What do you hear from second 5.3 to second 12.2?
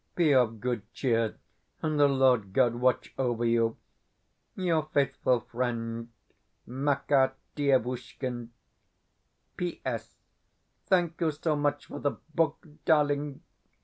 friend, MAKAR DIEVUSHKIN. P.S Thank you so much for the